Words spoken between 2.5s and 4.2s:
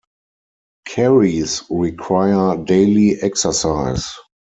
daily exercise.